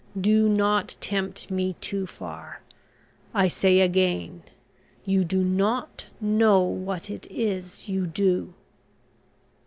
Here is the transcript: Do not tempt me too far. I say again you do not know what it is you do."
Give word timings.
Do 0.19 0.49
not 0.49 0.95
tempt 0.99 1.51
me 1.51 1.75
too 1.79 2.07
far. 2.07 2.61
I 3.35 3.47
say 3.47 3.81
again 3.81 4.41
you 5.05 5.23
do 5.23 5.43
not 5.43 6.07
know 6.19 6.59
what 6.63 7.11
it 7.11 7.27
is 7.29 7.87
you 7.87 8.07
do." 8.07 8.55